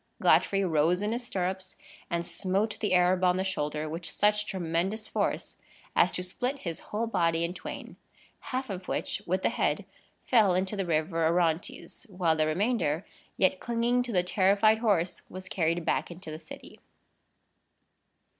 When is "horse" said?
14.79-15.21